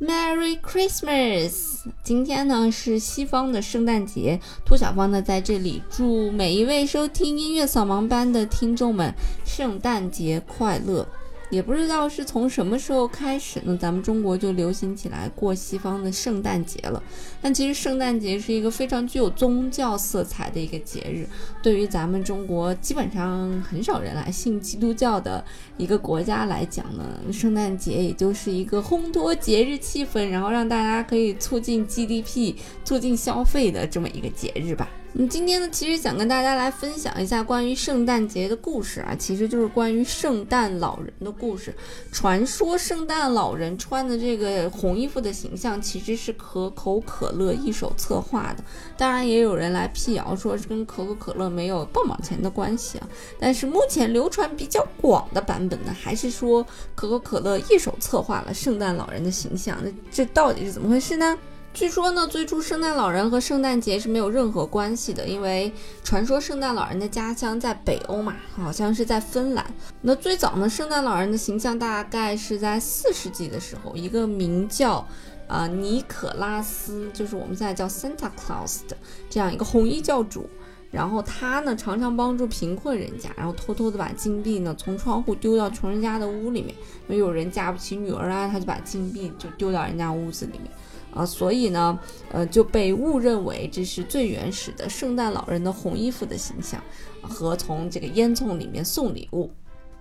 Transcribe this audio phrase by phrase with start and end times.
[0.00, 1.80] Merry Christmas！
[2.02, 9.12] 今天呢是西方的圣诞节，兔小芳呢在这里祝每一位收听音乐扫盲班的听众们
[9.44, 11.06] 圣诞节快乐。
[11.50, 17.02] 也不知道是从什么时候开始呢，咱们中国就流行起来过西方的圣诞节了。
[17.42, 21.26] 但其实圣诞节是一个非常具有宗教色彩的一个节日，
[21.62, 25.44] 对于咱们中国基本上很少人来信基督教的
[25.76, 34.88] 一个国家来讲呢，圣诞节也就是一个烘托节日气氛，然后让大家可以促进 GDP、促进消费的这么一个节日吧。
[35.14, 41.74] 嗯，今天呢，其实想跟大家来分享一下关于圣诞节的故事啊，其实就是关于圣诞老人的故事。
[42.12, 48.62] 传说圣诞老人穿的这个红衣服的形象其实是可口可乐一手策划的，
[48.96, 53.08] 当然也有人来辟谣说是跟可口可乐没有半毛钱的关系啊。
[53.40, 59.76] 但是目前流传比较广的版本呢，还是说可口可乐一手策划了圣诞老人的形象。
[59.82, 61.36] 那这到底是怎么回事呢？
[61.72, 65.72] 据说呢，最初圣诞老人和圣诞节是没有任何关系的，因为
[66.02, 69.64] 传说圣诞老人的家乡在北欧嘛，好像是在芬兰。
[70.02, 75.06] 那最早呢，圣诞老人的形象大概是在四世纪的时候，一个名叫
[75.46, 78.96] 啊、尼可拉斯，就是我们现在叫 Santa Claus 的
[79.30, 80.50] 这样一个红衣教主。
[80.90, 86.74] 然后他呢，常常帮助贫困人家，然后偷偷的把金币呢从窗户丢到穷人家的屋里面。
[87.06, 90.68] 因为有人嫁不起女儿啊，他就把金币就丢到人家屋子里面。
[91.12, 91.98] 啊，所以呢，
[92.30, 96.82] 呃，就被误认为这是最原始的圣诞老人的红衣服的形象，
[97.22, 99.50] 和从这个烟囱里面送礼物。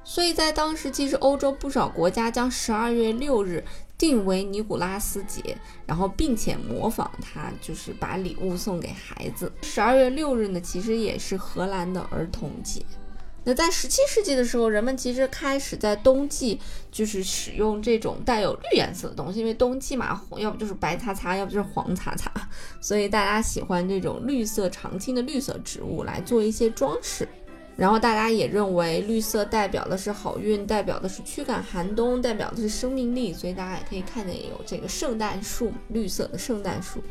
[0.04, 3.64] 所以在当时，其实欧洲不少国家将十二月六日
[3.98, 5.56] 定为尼古拉斯节，
[5.86, 9.52] 然后并且模仿他，就是把礼物送给孩子。
[9.62, 12.82] 十二月六日呢，其实也是荷兰的儿童节。
[13.54, 16.60] 在十七世纪的时候，人们其实开始在冬季
[16.92, 22.32] 就是使用这种带有绿颜色的东西，因为冬季嘛，要不就是白擦擦，要不就是黄擦擦，
[22.82, 27.28] 所以大家喜欢这种绿色常青的绿色植物来做一些装饰。
[27.76, 37.02] 然后大家也认为绿色代表的是好运，代表的是驱赶寒冬，代表的是生命力，所以大家也可以看见有这个圣诞树，绿色的圣诞树。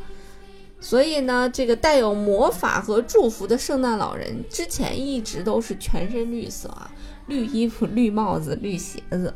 [0.81, 6.89] 所以呢，这个带有魔法和祝福的圣诞老人之前一直都是全身绿色啊，
[7.27, 9.33] 绿衣服、绿帽子、绿鞋子。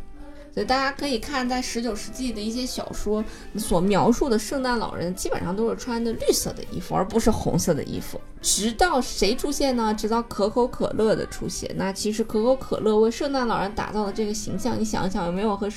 [0.54, 3.26] 所以大家可以看，在十九世纪的一些小说
[3.58, 8.22] 所描述的圣诞老人，基本上都是穿的绿色的衣服，而不是红色的衣服。
[8.40, 9.92] 直到谁出现呢？
[9.96, 11.70] 直到可口可乐的出现。
[11.76, 15.68] 那其实可口可乐为圣诞老人打造的这个形象，你想一想有没有和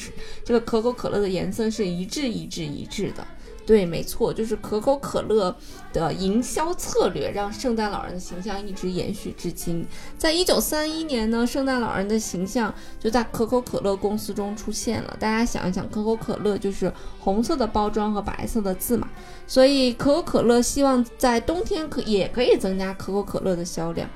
[0.45, 3.27] 这个可口可乐的颜色是一致、一致、一致的？
[3.67, 5.55] 对，没错，就是可口可乐
[5.93, 9.85] 的营销策略让圣诞老人的形象一直延续至今。
[10.17, 15.17] 在一九三一年呢，圣诞老人的形象就在可口可乐公司中出现了。
[15.19, 19.09] 大家想一想，可口可乐就是红色的包装和白色的字嘛，
[19.49, 24.09] 所以可口可乐希望在冬天可也可以增加可口可乐的销量，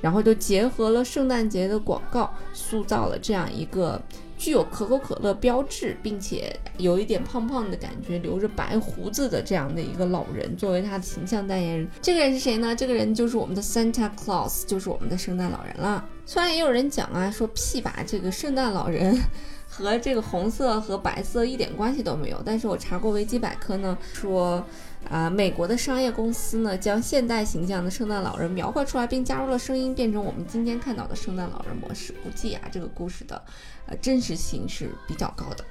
[0.00, 4.02] 然后就结合了圣诞节的广告，塑造了这样一个。
[4.36, 11.88] 具有可口可乐标志，并且有一点胖胖的感觉，留着白胡子的这样的一个老人作为他的形象代言人。
[12.02, 12.74] 这个人是谁呢？
[12.74, 16.04] 这个人就是我们的 Santa Claus，就是我们的圣诞老人了。
[16.24, 19.18] 虽然也有人讲啊，说屁吧，这个圣诞老人
[19.68, 22.42] 和这个红色和白色一点关系都没有。
[22.44, 24.64] 但是我查过维基百科呢，说。
[25.08, 32.12] 啊，美国的商业公司呢，将现代形象的圣诞老人描绘出来，并加入了声音，变成我们今天看到的圣诞老人模式。
[32.22, 33.40] 估计啊，这个故事的
[33.86, 35.64] 呃真实性是比较高的。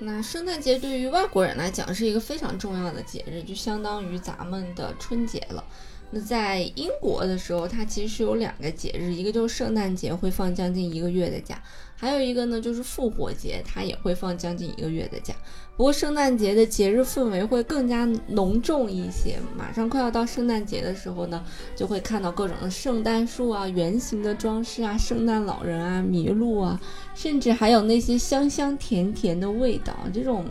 [0.00, 5.64] 那圣诞节对于外国人来讲是一个非常重要的节日，就相当于咱们的春节了。
[6.10, 11.60] 那在英国的时候，它其实是有两个节日，一个就是圣诞节会放将近一个月的假，
[12.00, 15.34] 还有一个呢，就是复活节，它也会放将近一个月的假。
[15.76, 19.36] 不过圣诞节的节日氛围会更加浓重一些。
[19.56, 26.80] 马上快要到圣诞节的时候呢，就会看到各种的圣诞树啊、圆形的装饰啊、圣诞老人啊、麋鹿啊，
[27.16, 29.92] 甚至还有那些香香甜甜的味道。
[30.14, 30.44] 这种，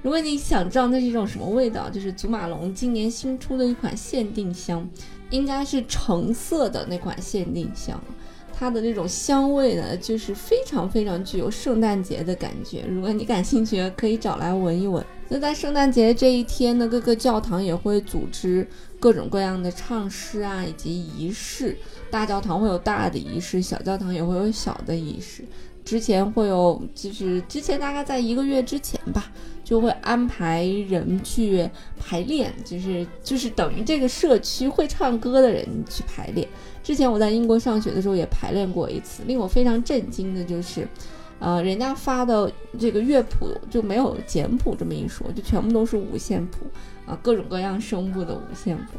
[0.00, 4.88] 如果你想知道那是一种什么味道，就是祖马龙今年新出的一款限定香，
[5.28, 8.02] 应该是橙色的那款限定香。
[8.56, 12.84] 它的那种香味呢，就是非常非常具有圣诞节的感觉。
[12.88, 15.04] 如果你感兴趣，可以找来闻一闻。
[15.28, 18.66] 那在圣诞节这一天呢，各个教堂也会组织
[19.00, 21.76] 各种各样的唱诗啊，以及仪式。
[22.10, 25.44] 大教堂会有大的仪式，小教堂也会有小的仪式。
[25.84, 29.30] 之前会有，就是之前大概在一个月之前吧，
[29.64, 31.68] 就会安排人去
[31.98, 36.46] 排练，就是就是等于这个社区会唱歌的人去排练。
[36.82, 40.86] 之前我在英国上学的时候也排练过一次，令我非常震惊的就是，
[41.38, 46.66] 呃，人家发的这个乐谱就没有简谱这么一说，就全部都是五线谱
[47.06, 48.98] 啊，各种各样声部的五线谱，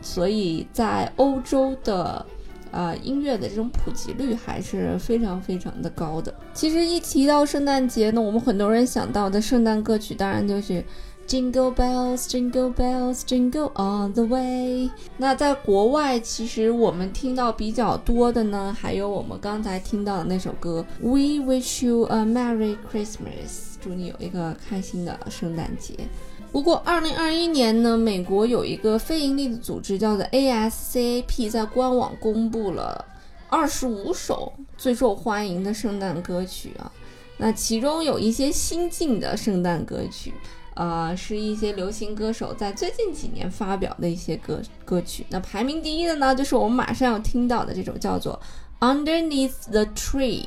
[0.00, 2.24] 所以在欧洲的，
[2.76, 6.34] 呃，音乐的这种普及率还是非常非常的高的。
[6.52, 10.84] 其实一提到圣诞节呢，我们很多人想到的圣诞歌曲当然就是。
[11.28, 14.88] Jingle bells, jingle bells, jingle all the way。
[15.16, 25.94] 那在国外，其实我们听到比较多的呢，还有我们刚才听到的那首歌，We wish you a merry Christmas，祝你有一个开心的圣诞节。
[26.56, 33.04] 不过，二零二一年呢，美国有一个非盈利的组织叫做 ASCAP，在官网公布了
[33.50, 36.90] 二十五首最受欢迎的圣诞歌曲啊。
[37.36, 40.32] 那其中有一些新晋的圣诞歌曲。
[40.72, 45.26] 呃，是一些流行歌手在最近几年发表的一些歌歌曲。
[45.28, 48.40] 那排名第一的呢，就是我们马上要听到的这首叫做
[49.04, 50.44] 《Underneath the Tree》。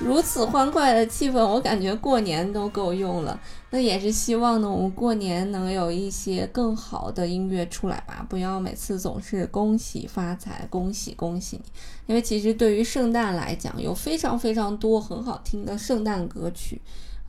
[0.00, 3.38] 如此欢快的气氛，我感觉过年都够用了。
[3.70, 11.64] 那也是希望呢，我们过年能有一些更好的音乐出来吧，不要每次总是恭喜发财，恭喜恭喜你。
[12.06, 16.80] 因为其实对于圣诞来讲，有非常非常多很好听的圣诞歌曲。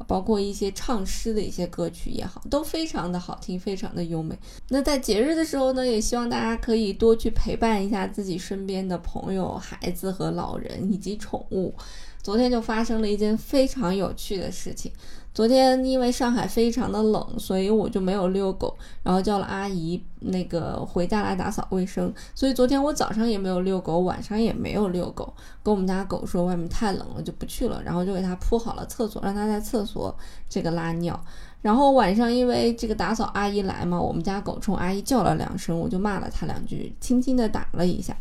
[0.08, 4.38] 包括一些唱诗的一些歌曲也好，都非常的好听，非常的优美。
[4.68, 11.74] 那在节日的时候呢，也希望大家可以多去陪伴一下自己身边的朋友、孩子和老人以及宠物。
[12.26, 14.92] 昨天就发生了一件非常有趣的事情。
[15.32, 22.12] 昨天因为上海非常的冷，所以我就没有遛狗，然后叫了阿姨那个回家来打扫卫生。
[22.34, 30.18] 所以昨天我早上也没有遛狗，晚上也没有遛狗，跟我们家狗说外面太冷了就不去了，然后就给它铺好了厕所，让它在厕所
[30.50, 31.24] 这个拉尿。
[31.62, 38.18] 然后晚上因为这个打扫阿姨来嘛，我们家狗冲阿姨叫了两声，我就骂了它两句，轻轻的打了一下。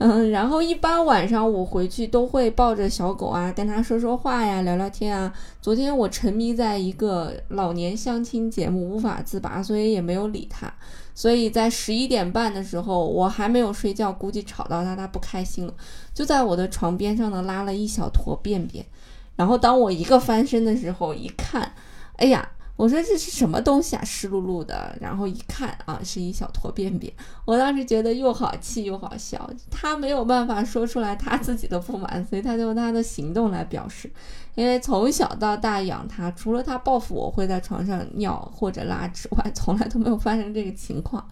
[0.00, 5.30] 嗯，然后一般晚上我回去都会抱着小狗啊，跟它说说话呀，聊聊天啊。
[5.60, 10.72] 昨天我沉迷在一个老年相亲节目，无法自拔，所以也没有理它。
[11.14, 15.74] 所以在十一点半的时候，我还没有睡觉，估计吵到它，它不开心了，
[16.14, 18.82] 就在我的床边上呢拉了一小坨便便。
[19.36, 21.72] 然后当我一个翻身的时候，一看，
[22.16, 22.48] 哎呀！
[22.80, 24.96] 我说这是什么东西啊，湿漉漉的。
[24.98, 27.12] 然后一看啊，是一小坨便便。
[27.44, 29.50] 我当时觉得又好气又好笑。
[29.70, 34.10] 他没有办法说出来他自己的不满，所以他就用他的行动来表示。
[34.54, 41.22] 因为从小到大养他，除了他报复我会在床上尿或者拉之外，从来都没有发生这个情况。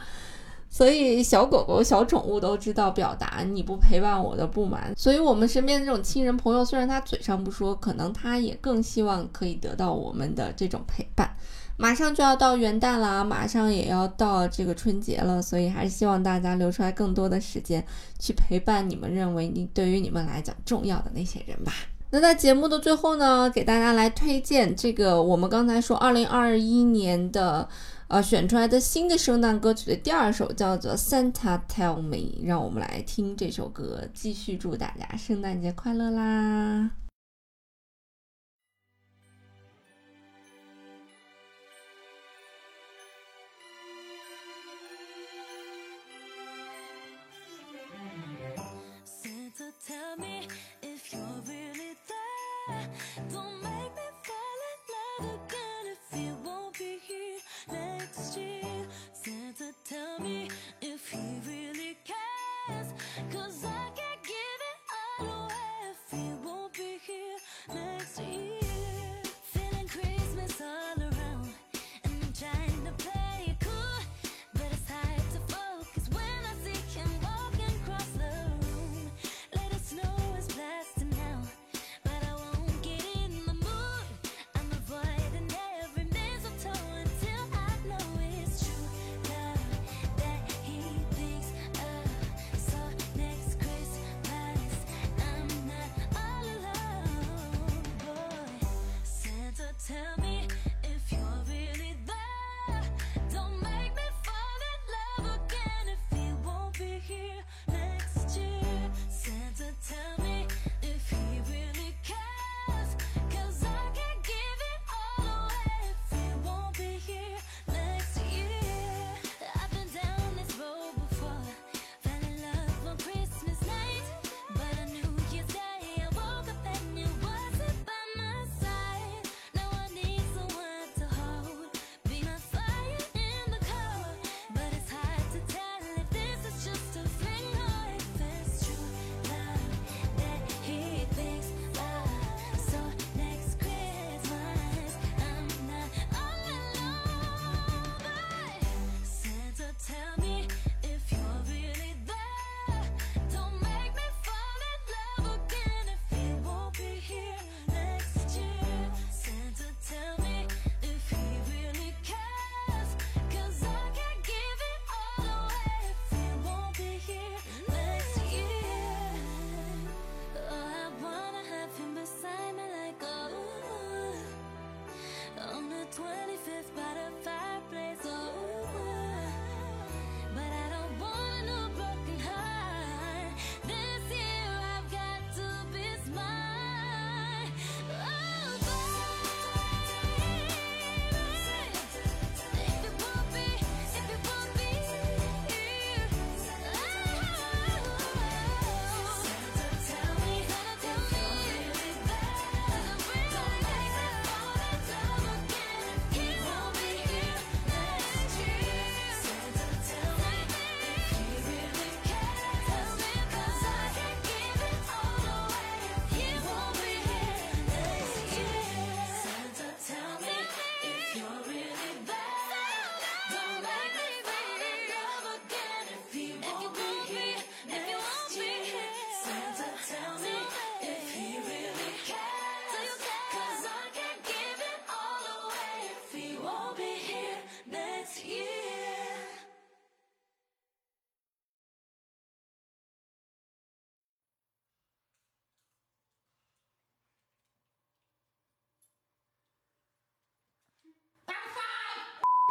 [0.70, 4.92] 所以小狗狗、小宠物都知道表达你不陪伴我的不满。
[4.96, 11.34] 所以我们身边的这种亲人朋友，虽然他嘴上不说，可能他也更希望可以得到我们的这种陪伴。
[11.80, 17.84] 马上就要到元旦了，马上也要到这个春节了，所以还是希望大家留出来更多的时间
[18.18, 21.72] 去陪伴你们认为你对于你们来讲重要的那些人吧。
[22.10, 27.68] 那在节目的最后呢，给大家来推荐这个我们刚才说二零二一年的。
[28.10, 37.07] 呃，选出来的新的圣诞歌曲的第二首叫做《Santa Tell Me》，让我们来听这首歌，继续祝大家圣诞节快乐啦！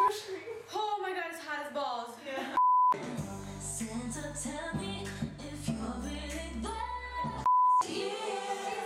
[0.09, 2.15] Oh my god, it's hot as balls.
[2.25, 2.55] Yeah.
[3.59, 5.05] Santa, tell me
[5.37, 6.47] if you're really.
[7.83, 8.13] She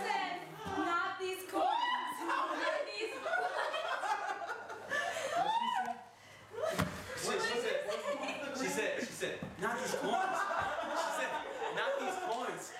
[0.02, 2.18] said, not these coins.
[2.26, 3.52] not these coins.
[7.22, 7.78] She said,
[8.58, 10.40] she said, she said, not these coins.
[10.98, 11.32] She said,
[11.76, 12.72] not these coins.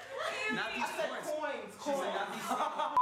[0.56, 1.28] Not these coins.
[1.28, 1.72] coins.
[1.86, 3.01] She said, not these coins.